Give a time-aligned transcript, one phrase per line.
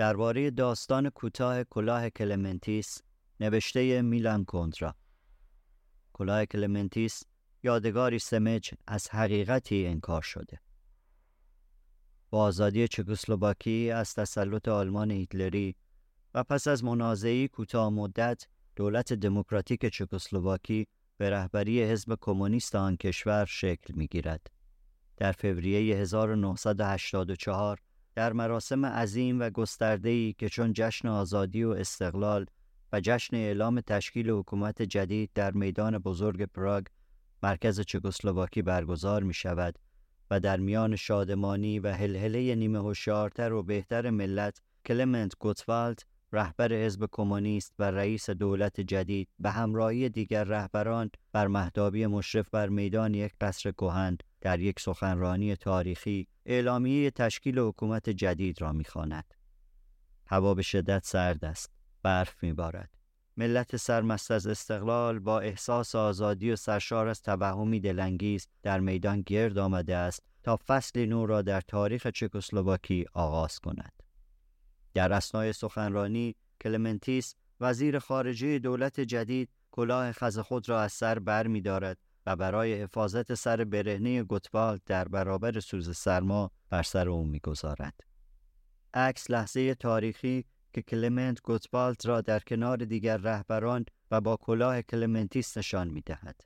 [0.00, 3.02] درباره داستان کوتاه کلاه کلمنتیس
[3.40, 4.94] نوشته میلان کوندرا
[6.12, 7.22] کلاه کلمنتیس
[7.62, 10.60] یادگاری سمج از حقیقتی انکار شده
[12.30, 15.76] با آزادی چکسلواکی از تسلط آلمان هیتلری
[16.34, 20.86] و پس از منازعه‌ای کوتاه مدت دولت دموکراتیک چکسلواکی
[21.16, 24.46] به رهبری حزب کمونیست آن کشور شکل می‌گیرد.
[25.16, 27.80] در فوریه 1984
[28.20, 32.46] در مراسم عظیم و گسترده‌ای که چون جشن آزادی و استقلال
[32.92, 36.86] و جشن اعلام تشکیل حکومت جدید در میدان بزرگ پراگ
[37.42, 39.78] مرکز چکسلواکی برگزار می شود
[40.30, 47.08] و در میان شادمانی و هلهله نیمه هوشیارتر و بهتر ملت کلمنت گوتوالد رهبر حزب
[47.12, 53.32] کمونیست و رئیس دولت جدید به همراهی دیگر رهبران بر مهدابی مشرف بر میدان یک
[53.40, 59.34] قصر کهن در یک سخنرانی تاریخی اعلامیه تشکیل حکومت جدید را می‌خواند.
[60.26, 61.70] هوا به شدت سرد است.
[62.02, 62.90] برف میبارد.
[63.36, 69.58] ملت سرمست از استقلال با احساس آزادی و سرشار از توهمی دلانگیز در میدان گرد
[69.58, 73.92] آمده است تا فصل نو را در تاریخ چکسلواکی آغاز کند.
[74.94, 81.46] در اسنای سخنرانی کلمنتیس وزیر خارجه دولت جدید کلاه خز خود را از سر بر
[81.46, 87.24] می دارد و برای حفاظت سر برهنه گوتوالد در برابر سوز سرما بر سر او
[87.24, 88.00] می‌گذارد.
[88.94, 95.58] عکس لحظه تاریخی که کلمنت گوتوالد را در کنار دیگر رهبران و با کلاه کلمنتیس
[95.58, 96.40] نشان می دهد.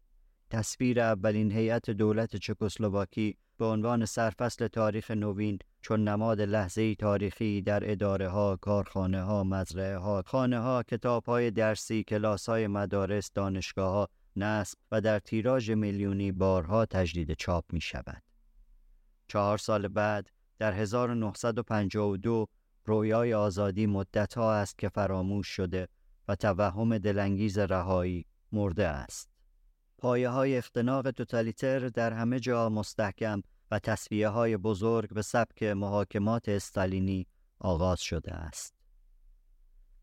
[0.50, 7.90] تصویر اولین هیئت دولت چکسلواکی به عنوان سرفصل تاریخ نوین چون نماد لحظه تاریخی در
[7.90, 13.92] اداره ها، کارخانه ها، مزرعه ها، خانه ها، کتاب های درسی، کلاس های مدارس، دانشگاه
[13.92, 18.22] ها، نصب و در تیراژ میلیونی بارها تجدید چاپ می شود.
[19.28, 22.46] چهار سال بعد در 1952
[22.84, 25.88] رویای آزادی مدتها است که فراموش شده
[26.28, 29.33] و توهم دلانگیز رهایی مرده است.
[30.04, 36.48] پایه های اختناق توتالیتر در همه جا مستحکم و تصویه های بزرگ به سبک محاکمات
[36.48, 37.26] استالینی
[37.58, 38.74] آغاز شده است.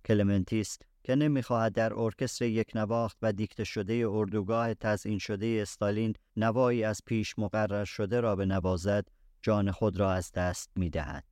[0.06, 6.84] کلمنتیست که نمی‌خواهد در ارکستر یک نواخت و دیکته شده اردوگاه تزئین شده استالین نوایی
[6.84, 9.08] از پیش مقرر شده را به نوازد
[9.42, 11.24] جان خود را از دست می دهد.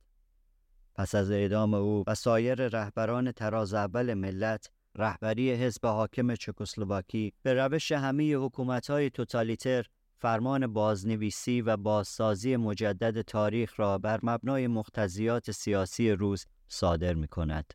[0.94, 7.54] پس از اعدام او و سایر رهبران تراز اول ملت رهبری حزب حاکم چکسلواکی به
[7.54, 9.86] روش همه حکومت‌های توتالیتر
[10.18, 17.74] فرمان بازنویسی و بازسازی مجدد تاریخ را بر مبنای مقتضیات سیاسی روز صادر می کند.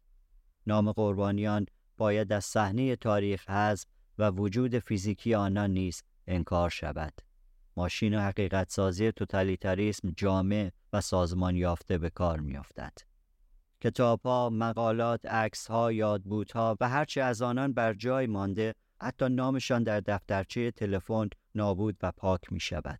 [0.68, 1.66] نام قربانیان
[1.98, 3.86] باید از صحنه تاریخ حذف
[4.18, 7.14] و وجود فیزیکی آنان نیز انکار شود.
[7.78, 12.60] ماشین حقیقت سازی توتالیتریسم جامع و سازمان یافته به کار می.
[13.86, 19.84] کتاب ها، مقالات، عکس ها، یادبودها و هرچه از آنان بر جای مانده حتی نامشان
[19.84, 23.00] در دفترچه تلفن نابود و پاک می شود.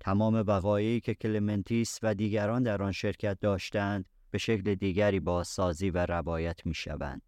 [0.00, 6.06] تمام وقایعی که کلمنتیس و دیگران در آن شرکت داشتند به شکل دیگری بازسازی و
[6.06, 7.22] روایت می شوند.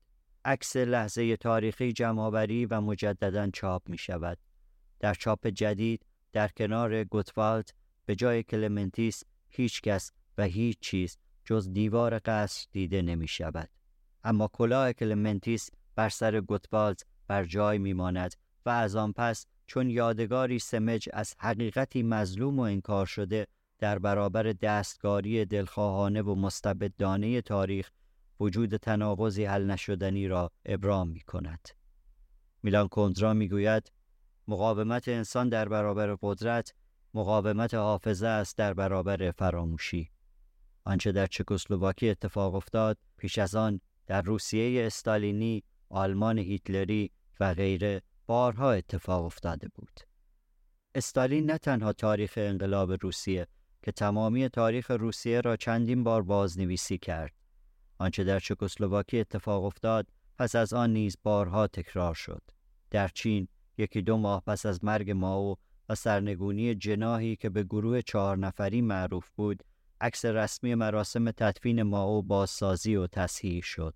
[0.45, 4.39] عکس لحظه تاریخی جمعآوری و مجددا چاپ می شود.
[5.01, 7.71] در چاپ جدید در کنار گوتوالد
[8.07, 11.19] به جای کلمنتیس هیچ کس و هیچ چیز
[11.49, 13.69] جز دیوار قصر دیده نمی شود.
[14.25, 18.35] اما کلاه کلمنتیس بر سر گوتوالد بر جای می ماند
[18.67, 23.47] و از آن پس چون یادگاری سمج از حقیقتی مظلوم و انکار شده
[23.79, 27.91] در برابر دستکاری دلخواهانه و مستبدانه تاریخ
[28.41, 31.69] وجود تناقضی حل نشدنی را ابرام می کند.
[32.63, 33.93] میلان کندرا می گوید
[34.49, 36.75] مقاومت انسان در برابر قدرت
[37.15, 40.11] مقاومت حافظه است در برابر فراموشی.
[40.89, 47.11] آنچه در چکسلواکی اتفاق افتاد پیش از آن در روسیه استالینی، آلمان هیتلری
[47.41, 50.01] و غیره بارها اتفاق افتاده بود.
[50.95, 53.47] استالین نه تنها تاریخ انقلاب روسیه
[53.83, 57.35] که تمامی تاریخ روسیه را چندین بار بازنویسی کرد.
[57.99, 60.07] آنچه در چکسلواکی اتفاق افتاد
[60.39, 62.43] پس از آن نیز بارها تکرار شد.
[62.91, 63.49] در چین
[63.79, 65.57] یکی دو ماه پس از مرگ ماو
[65.89, 69.65] و سرنگونی جناهی که به گروه چهار نفری معروف بود،
[70.01, 73.95] عکس رسمی مراسم تدفین ماو بازسازی و تصحیح شد.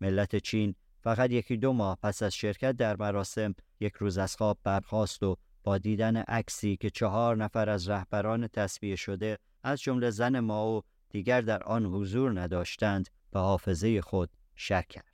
[0.00, 4.58] ملت چین فقط یکی دو ماه پس از شرکت در مراسم یک روز از خواب
[4.64, 10.40] برخاست و با دیدن عکسی که چهار نفر از رهبران تصویه شده از جمله زن
[10.40, 15.12] ماو دیگر در آن حضور نداشتند به حافظه خود شک کرد.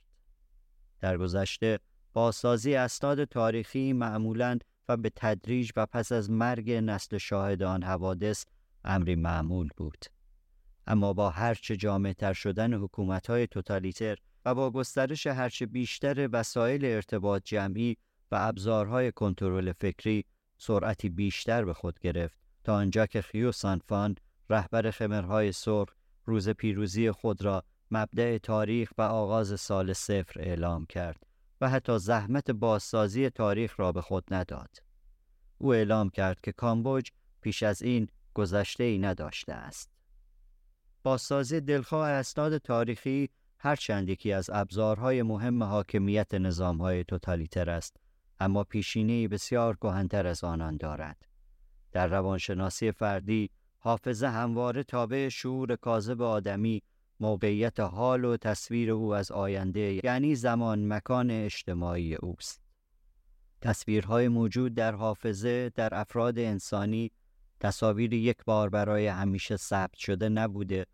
[0.99, 1.79] در گذشته
[2.13, 4.57] بازسازی اسناد تاریخی معمولا
[4.89, 8.45] و به تدریج و پس از مرگ نسل شاهد آن حوادث
[8.85, 10.05] امری معمول بود.
[10.87, 17.97] اما با هرچه جامعتر شدن حکومتهای توتالیتر و با گسترش هرچه بیشتر وسایل ارتباط جمعی
[18.31, 20.25] و ابزارهای کنترل فکری
[20.57, 24.15] سرعتی بیشتر به خود گرفت تا آنجا که خیو سانفان
[24.49, 25.89] رهبر خمرهای سرخ
[26.25, 31.23] روز پیروزی خود را مبدع تاریخ و آغاز سال صفر اعلام کرد
[31.61, 34.69] و حتی زحمت بازسازی تاریخ را به خود نداد.
[35.57, 37.09] او اعلام کرد که کامبوج
[37.41, 39.89] پیش از این گذشته ای نداشته است.
[41.03, 43.29] بازسازی دلخواه اسناد تاریخی
[43.59, 47.97] هرچند یکی از ابزارهای مهم حاکمیت نظامهای توتالیتر است
[48.39, 51.25] اما پیشینه بسیار گهنتر از آنان دارد.
[51.91, 53.49] در روانشناسی فردی
[53.79, 56.81] حافظه همواره تابع شعور کاذب آدمی
[57.19, 62.61] موقعیت حال و تصویر او از آینده یعنی زمان مکان اجتماعی اوست.
[63.61, 67.11] تصویرهای موجود در حافظه در افراد انسانی
[67.59, 70.85] تصاویر یک بار برای همیشه ثبت شده نبوده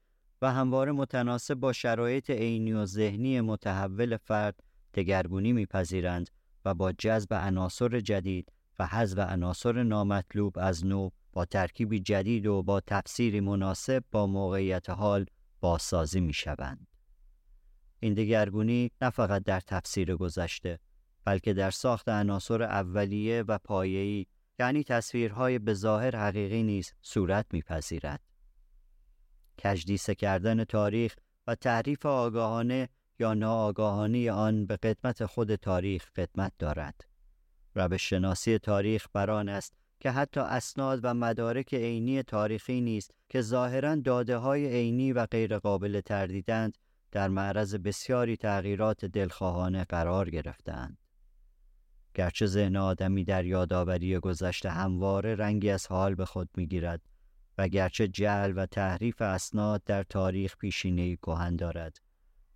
[0.41, 4.63] و همواره متناسب با شرایط عینی و ذهنی متحول فرد
[4.93, 6.29] دگرگونی میپذیرند
[6.65, 12.63] و با جذب عناصر جدید و حذف عناصر نامطلوب از نو با ترکیبی جدید و
[12.63, 15.25] با تفسیری مناسب با موقعیت حال
[15.59, 16.87] بازسازی می شوند.
[17.99, 20.79] این دگرگونی نه فقط در تفسیر گذشته
[21.25, 24.25] بلکه در ساخت عناصر اولیه و پایه‌ای
[24.61, 28.21] یعنی تصویرهای به ظاهر حقیقی نیز صورت میپذیرد.
[29.63, 31.15] کجدیسه کردن تاریخ
[31.47, 37.01] و تعریف آگاهانه یا ناآگاهانه آن به قدمت خود تاریخ قدمت دارد.
[37.75, 43.95] روش شناسی تاریخ بران است که حتی اسناد و مدارک عینی تاریخی نیست که ظاهرا
[43.95, 46.77] داده های عینی و غیرقابل تردیدند
[47.11, 51.00] در معرض بسیاری تغییرات دلخواهانه قرار گرفتند.
[52.13, 57.01] گرچه ذهن آدمی در یادآوری گذشته همواره رنگی از حال به خود می‌گیرد
[57.57, 61.97] و گرچه جعل و تحریف اسناد در تاریخ پیشینه کهن دارد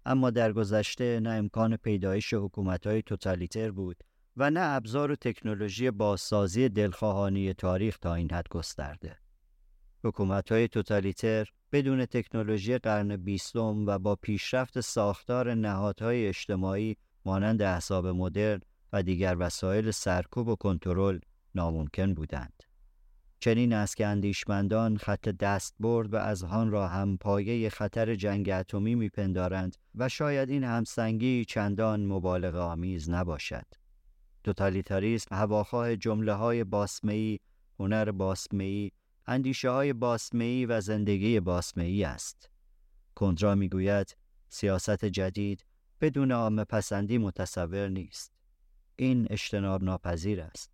[0.06, 4.04] اما در گذشته نه امکان پیدایش حکومت‌های توتالیتر بود
[4.38, 9.18] و نه ابزار و تکنولوژی بازسازی دلخواهانی تاریخ تا این حد گسترده.
[10.04, 18.62] حکومت‌های توتالیتر بدون تکنولوژی قرن بیستم و با پیشرفت ساختار نهادهای اجتماعی مانند احزاب مدرن
[18.96, 21.20] و دیگر وسایل سرکوب و کنترل
[21.56, 22.64] ناممکن بودند.
[23.40, 29.76] چنین است که اندیشمندان خط دستبرد و اذهان را هم پایه خطر جنگ اتمی میپندارند
[29.96, 33.66] و شاید این همسنگی چندان مبالغه آمیز نباشد.
[34.44, 37.40] توتالیتاریسم هواخواه جمله های باسمهی،
[37.80, 38.92] هنر باسمهی،
[39.28, 42.50] اندیشه های باسمهی و زندگی باسمهی است.
[43.16, 44.18] کندرا می‌گوید
[44.50, 45.66] سیاست جدید
[46.02, 48.35] بدون عامه پسندی متصور نیست.
[48.96, 50.72] این اجتناب ناپذیر است.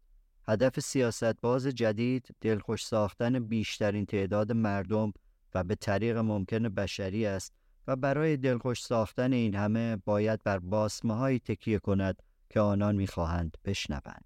[0.47, 5.13] هدف سیاست باز جدید دلخوش ساختن بیشترین تعداد مردم
[5.55, 7.53] و به طریق ممکن بشری است
[7.87, 13.57] و برای دلخوش ساختن این همه باید بر باسمه های تکیه کند که آنان می‌خواهند
[13.65, 14.25] بشنوند.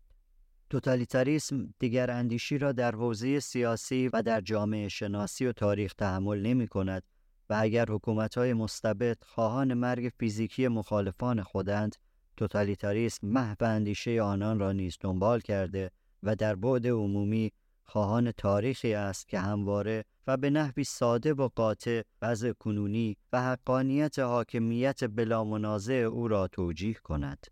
[0.69, 6.67] توتالیتاریسم دیگر اندیشی را در حوزه سیاسی و در جامعه شناسی و تاریخ تحمل نمی
[6.67, 7.03] کند
[7.49, 11.95] و اگر حکومت های مستبد خواهان مرگ فیزیکی مخالفان خودند
[12.37, 15.91] توتالیتاریسم محو اندیشه آنان را نیز دنبال کرده
[16.23, 17.51] و در بعد عمومی
[17.83, 24.19] خواهان تاریخی است که همواره و به نحوی ساده و قاطع وضع کنونی و حقانیت
[24.19, 27.47] حاکمیت بلا منازع او را توجیه کند.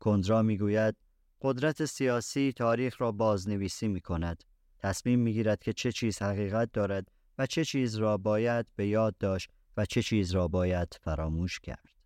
[0.00, 0.96] کندرا می‌گوید
[1.42, 4.44] قدرت سیاسی تاریخ را بازنویسی می کند.
[4.78, 9.18] تصمیم می گیرد که چه چیز حقیقت دارد و چه چیز را باید به یاد
[9.18, 11.97] داشت و چه چیز را باید فراموش کرد.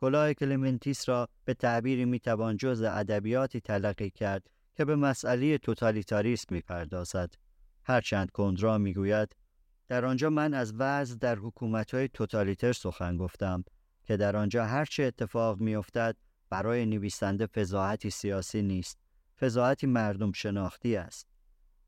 [0.00, 6.54] کلاه کلمنتیس را به تعبیری می توان جز ادبیاتی تلقی کرد که به مسئله توتالیتاریسم
[6.54, 7.34] می پردازد.
[7.84, 9.36] هرچند کندرا می گوید
[9.88, 13.64] در آنجا من از وضع در حکومت‌های توتالیتر سخن گفتم
[14.04, 16.16] که در آنجا هرچه اتفاق میافتد
[16.50, 18.98] برای نویسنده فضاحتی سیاسی نیست
[19.40, 21.26] فضاحتی مردم شناختی است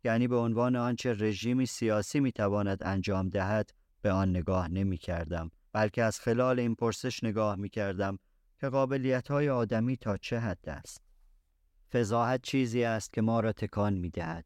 [0.05, 3.71] یعنی به عنوان آنچه رژیمی سیاسی می‌تواند انجام دهد
[4.03, 8.19] به آن نگاه نمی کردم بلکه از خلال این پرسش نگاه می کردم
[8.61, 11.03] که قابلیت های آدمی تا چه حد است
[11.93, 14.45] فضاحت چیزی است که ما را تکان می دهد.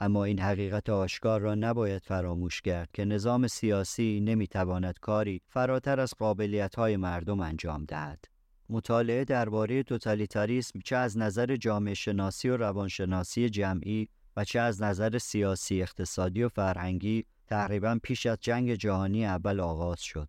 [0.00, 6.00] اما این حقیقت آشکار را نباید فراموش کرد که نظام سیاسی نمی تواند کاری فراتر
[6.00, 8.24] از قابلیت های مردم انجام دهد.
[8.68, 15.18] مطالعه درباره توتالیتاریسم چه از نظر جامعه شناسی و روانشناسی جمعی و چه از نظر
[15.18, 20.28] سیاسی اقتصادی و فرهنگی تقریبا پیش از جنگ جهانی اول آغاز شد.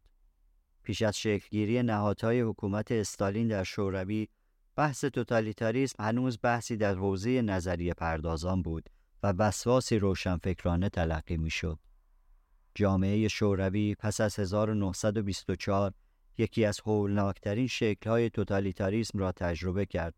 [0.84, 4.28] پیش از شکلگیری نهادهای حکومت استالین در شوروی
[4.76, 8.90] بحث توتالیتاریسم هنوز بحثی در حوزه نظریه پردازان بود
[9.24, 11.80] و وسواسی روشنفکرانه تلقی می‌شد.
[12.76, 15.94] جامعه شوروی پس از 1924
[16.38, 20.16] یکی از هولناکترین شکل‌های توتالیتاریسم را تجربه کرد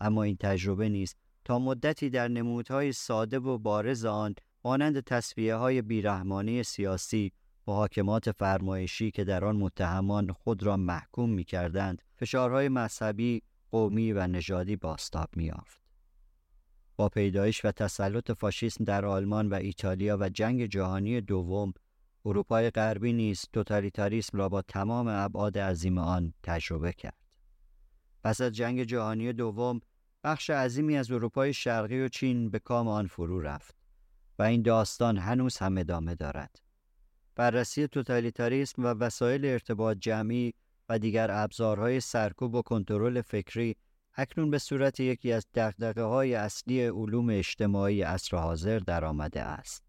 [0.00, 5.82] اما این تجربه نیز تا مدتی در نمودهای ساده و بارز آن مانند تصفیه های
[5.82, 7.32] بیرحمانی سیاسی
[7.66, 14.26] محاکمات فرمایشی که در آن متهمان خود را محکوم می کردند فشارهای مذهبی قومی و
[14.26, 15.80] نژادی باستاب میافت
[16.96, 21.72] با پیدایش و تسلط فاشیسم در آلمان و ایتالیا و جنگ جهانی دوم
[22.24, 27.16] اروپای غربی نیز توتالیتاریسم را با تمام ابعاد عظیم آن تجربه کرد.
[28.24, 29.80] پس از جنگ جهانی دوم
[30.24, 33.76] بخش عظیمی از اروپای شرقی و چین به کام آن فرو رفت
[34.38, 36.65] و این داستان هنوز هم ادامه دارد.
[37.36, 40.54] بررسی توتالیتاریسم و وسایل ارتباط جمعی
[40.88, 43.76] و دیگر ابزارهای سرکوب و کنترل فکری
[44.14, 49.82] اکنون به صورت یکی از دقدقه های اصلی علوم اجتماعی عصر حاضر درآمده است.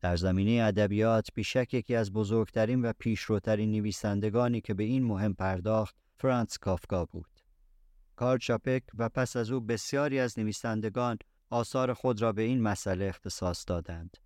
[0.00, 5.96] در زمینه ادبیات بیشک یکی از بزرگترین و پیشروترین نویسندگانی که به این مهم پرداخت
[6.18, 7.40] فرانس کافکا بود.
[8.16, 11.18] کارل چاپک و پس از او بسیاری از نویسندگان
[11.50, 14.16] آثار خود را به این مسئله اختصاص دادند.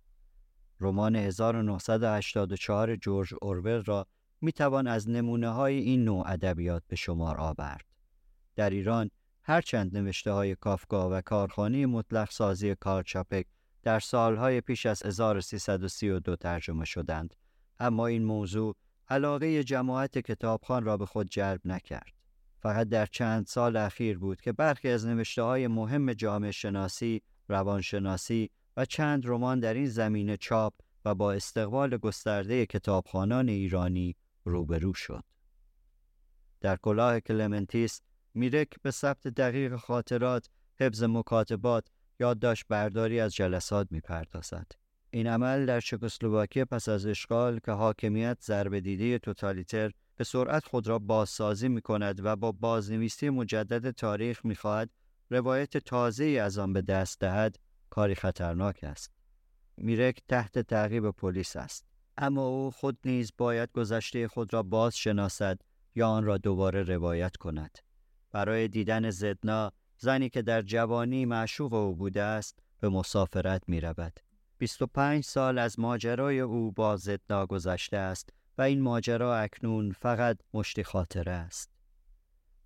[0.81, 4.07] رمان 1984 جورج اورول را
[4.41, 7.85] می توان از نمونه های این نوع ادبیات به شمار آورد.
[8.55, 9.09] در ایران
[9.43, 13.45] هرچند نوشته های کافکا و کارخانه مطلق سازی کارچاپک
[13.83, 17.35] در سالهای پیش از 1332 ترجمه شدند
[17.79, 18.75] اما این موضوع
[19.09, 22.13] علاقه جماعت کتابخان را به خود جلب نکرد.
[22.59, 28.49] فقط در چند سال اخیر بود که برخی از نوشته های مهم جامعه شناسی، روانشناسی
[28.77, 30.73] و چند رمان در این زمینه چاپ
[31.05, 35.23] و با استقبال گسترده کتابخانان ایرانی روبرو شد.
[36.61, 38.01] در کلاه کلمنتیس
[38.33, 40.49] میرک به ثبت دقیق خاطرات،
[40.79, 41.87] حفظ مکاتبات،
[42.19, 44.71] یادداشت برداری از جلسات می‌پردازد.
[45.09, 50.87] این عمل در چکسلواکی پس از اشغال که حاکمیت ضربه دیده توتالیتر به سرعت خود
[50.87, 54.89] را بازسازی می کند و با بازنویسی مجدد تاریخ می خواهد
[55.29, 57.55] روایت تازه از آن به دست دهد
[57.91, 59.11] کاری خطرناک است.
[59.77, 61.85] میرک تحت تعقیب پلیس است.
[62.17, 65.59] اما او خود نیز باید گذشته خود را باز شناسد
[65.95, 67.77] یا آن را دوباره روایت کند.
[68.31, 74.19] برای دیدن زدنا زنی که در جوانی معشوق او بوده است به مسافرت می رود.
[74.57, 80.83] 25 سال از ماجرای او با زدنا گذشته است و این ماجرا اکنون فقط مشتی
[80.83, 81.71] خاطره است.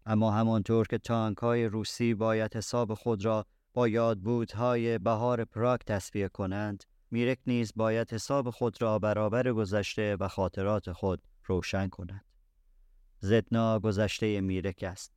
[0.06, 6.28] اما همانطور که تانک های روسی باید حساب خود را با یادبودهای بهار پراگ تصفیه
[6.28, 12.26] کنند، میرک نیز باید حساب خود را برابر گذشته و خاطرات خود روشن کند.
[13.20, 15.14] زدنا گذشته میرک است.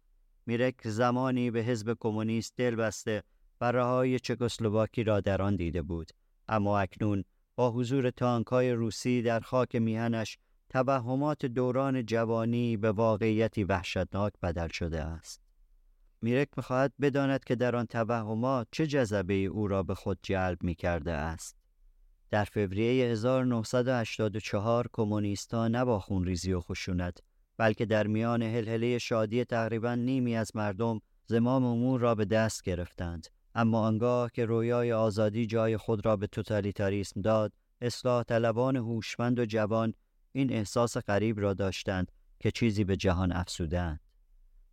[0.47, 3.23] میرک زمانی به حزب کمونیست دل بسته
[3.61, 6.11] و رهای چکسلواکی را در آن دیده بود
[6.49, 7.25] اما اکنون
[7.57, 10.39] با حضور تانکای روسی در خاک میهنش
[10.69, 15.48] توهمات دوران جوانی به واقعیتی وحشتناک بدل شده است
[16.23, 20.75] میرک می‌خواهد بداند که در آن توهمات چه جذبه او را به خود جلب می
[20.75, 21.57] کرده است.
[22.31, 27.19] در فوریه 1984 کمونیستان نه با خونریزی و خشونت
[27.57, 33.27] بلکه در میان هلهله شادی تقریبا نیمی از مردم زمام امور را به دست گرفتند.
[33.55, 39.45] اما آنگاه که رویای آزادی جای خود را به توتالیتاریسم داد اصلاح طلبان هوشمند و
[39.45, 39.95] جوان
[40.33, 44.01] این احساس غریب را داشتند که چیزی به جهان افسودند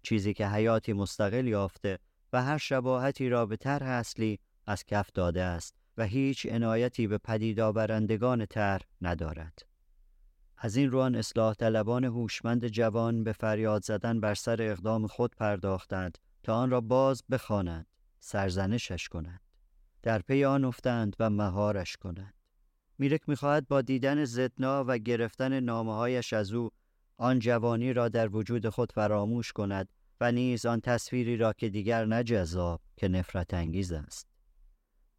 [0.05, 2.00] چیزی که حیاتی مستقل یافته
[2.33, 7.17] و هر شباهتی را به طرح اصلی از کف داده است و هیچ عنایتی به
[7.17, 9.65] پدید آورندگان طرح ندارد.
[10.57, 16.17] از این روان اصلاح طلبان هوشمند جوان به فریاد زدن بر سر اقدام خود پرداختند
[16.43, 17.85] تا آن را باز بخوانند
[18.19, 19.41] سرزنشش کنند
[20.03, 22.33] در پی آن افتند و مهارش کنند.
[22.97, 26.69] میرک می‌خواهد با دیدن زدنا و گرفتن نامههایش از او
[27.17, 29.89] آن جوانی را در وجود خود فراموش کند
[30.22, 34.27] و نیز آن تصویری را که دیگر نه جذاب که نفرت انگیز است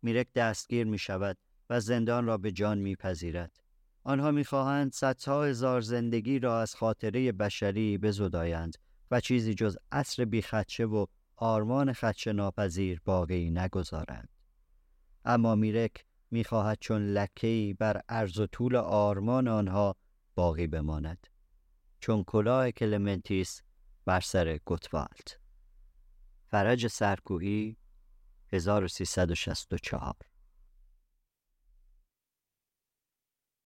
[0.03, 1.37] میرک دستگیر می شود
[1.71, 3.61] و زندان را به جان میپذیرد
[4.03, 8.77] آنها می‌خواهند صدها هزار زندگی را از خاطره بشری بزدایند
[9.11, 14.29] و چیزی جز عصر بیخدشه و آرمان خدشه ناپذیر باقی نگذارند.
[15.25, 19.97] اما میرک می‌خواهد چون لکهی بر عرض و طول آرمان آنها
[20.35, 21.27] باقی بماند.
[22.07, 23.63] چون کلاه کلمنتیس
[24.05, 25.29] بر سر گوتوالد.
[26.51, 27.77] فرج سرکوهی
[28.53, 30.36] 1364